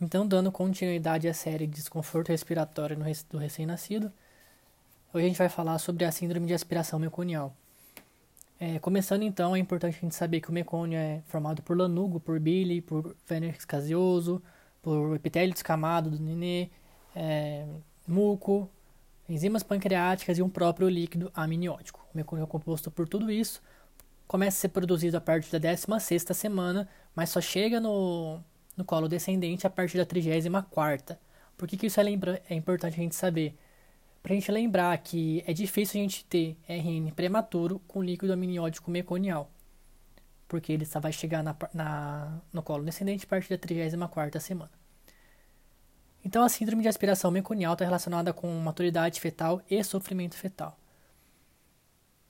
[0.00, 2.96] Então, dando continuidade à série de desconforto respiratório
[3.28, 4.12] do recém-nascido,
[5.12, 7.52] hoje a gente vai falar sobre a síndrome de aspiração meconial.
[8.60, 12.20] É, começando então, é importante a gente saber que o mecônio é formado por lanugo,
[12.20, 14.40] por bile, por vênus caseoso,
[14.80, 16.70] por epitélio descamado do nenê,
[17.14, 17.66] é,
[18.06, 18.70] muco,
[19.28, 22.06] enzimas pancreáticas e um próprio líquido amniótico.
[22.14, 23.60] O mecônio é composto por tudo isso,
[24.28, 28.40] começa a ser produzido a partir da 16ª semana, mas só chega no,
[28.78, 31.18] no colo descendente a partir da 34ª.
[31.56, 33.58] Por que, que isso é, lembra é importante a gente saber?
[34.22, 38.90] Para a gente lembrar que é difícil a gente ter RN prematuro com líquido amniótico
[38.90, 39.50] meconial,
[40.46, 44.70] porque ele só vai chegar na, na, no colo descendente a partir da 34ª semana.
[46.24, 50.78] Então, a síndrome de aspiração meconial está relacionada com maturidade fetal e sofrimento fetal.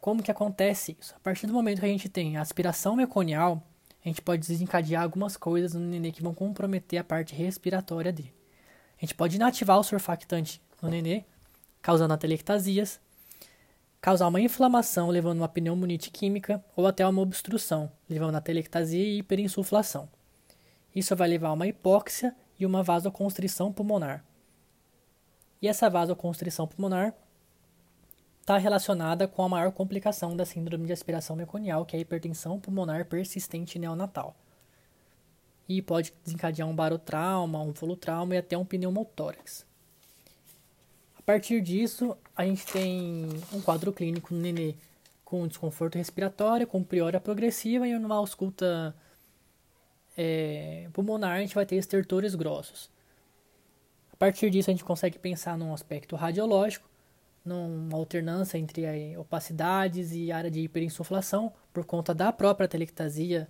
[0.00, 1.14] Como que acontece isso?
[1.16, 3.62] A partir do momento que a gente tem a aspiração meconial,
[4.04, 8.34] a gente pode desencadear algumas coisas no nenê que vão comprometer a parte respiratória dele.
[8.98, 11.24] A gente pode inativar o surfactante no nenê,
[11.80, 13.00] causando atelectasias,
[14.02, 19.02] causar uma inflamação, levando a uma pneumonite química, ou até uma obstrução, levando a atelectasia
[19.02, 20.06] e hiperinsuflação.
[20.94, 24.22] Isso vai levar a uma hipóxia e uma vasoconstrição pulmonar.
[25.62, 27.14] E essa vasoconstrição pulmonar
[28.44, 32.60] está relacionada com a maior complicação da síndrome de aspiração meconial, que é a hipertensão
[32.60, 34.36] pulmonar persistente neonatal.
[35.66, 39.64] E pode desencadear um barotrauma, um folutrauma e até um pneumotórax.
[41.18, 44.74] A partir disso, a gente tem um quadro clínico no nenê
[45.24, 48.94] com desconforto respiratório, com priora progressiva e numa ausculta
[50.18, 52.90] é, pulmonar a gente vai ter estertores grossos.
[54.12, 56.86] A partir disso, a gente consegue pensar num aspecto radiológico,
[57.44, 63.48] numa alternância entre opacidades e área de hiperinsuflação, por conta da própria telectasia,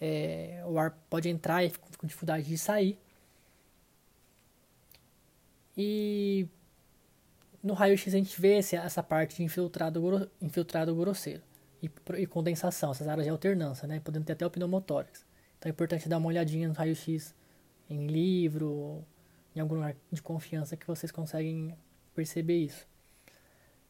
[0.00, 2.98] é, o ar pode entrar e fica com dificuldade de sair.
[5.76, 6.48] E
[7.62, 11.42] no raio-x a gente vê essa parte de infiltrado, infiltrado grosseiro
[11.82, 15.24] e, e, condensação, essas áreas de alternância, né, podendo ter até o pneumotórax.
[15.58, 17.34] Então é importante dar uma olhadinha no raio-x
[17.88, 19.04] em livro,
[19.54, 21.76] em algum lugar de confiança que vocês conseguem
[22.14, 22.86] perceber isso.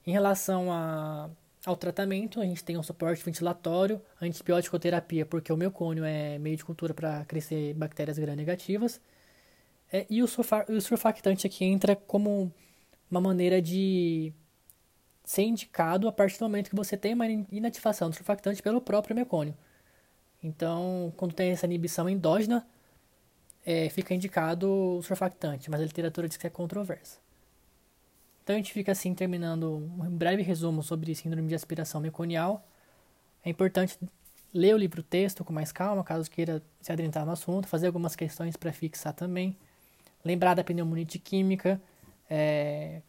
[0.06, 1.30] Em relação a,
[1.64, 6.56] ao tratamento, a gente tem um suporte ventilatório, antibiótico terapia, porque o mecônio é meio
[6.56, 9.00] de cultura para crescer bactérias gram-negativas.
[9.92, 12.52] É, e o, o surfactante aqui entra como
[13.10, 14.32] uma maneira de
[15.24, 19.14] ser indicado a partir do momento que você tem uma inativação do surfactante pelo próprio
[19.14, 19.56] mecônio.
[20.42, 22.66] Então, quando tem essa inibição endógena,
[23.64, 27.20] é, fica indicado o surfactante, mas a literatura diz que é controversa.
[28.42, 32.66] Então a gente fica assim terminando um breve resumo sobre síndrome de aspiração meconial.
[33.44, 33.98] É importante
[34.52, 38.16] ler o livro texto com mais calma, caso queira se adentrar no assunto, fazer algumas
[38.16, 39.56] questões para fixar também.
[40.24, 41.80] Lembrar da pneumonite química,
[42.28, 43.00] é,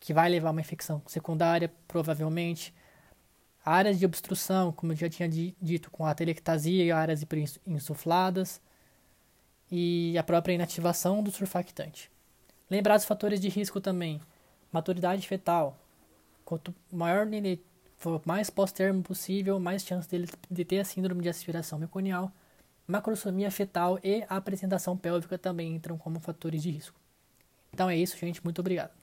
[0.00, 2.74] que vai levar a uma infecção secundária, provavelmente.
[3.64, 7.24] Áreas de obstrução, como eu já tinha dito, com a telectasia e áreas
[7.66, 8.60] insufladas.
[9.70, 12.10] E a própria inativação do surfactante.
[12.70, 14.20] Lembrar dos fatores de risco também
[14.72, 15.76] Maturidade fetal.
[16.44, 17.62] Quanto maior ele
[17.96, 22.32] for mais pós-termo possível, mais chance dele de ter a síndrome de aspiração meconial.
[22.86, 26.98] Macrosomia fetal e a apresentação pélvica também entram como fatores de risco.
[27.72, 28.42] Então é isso, gente.
[28.42, 28.97] Muito obrigado.